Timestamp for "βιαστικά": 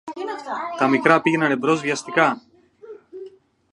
1.81-2.41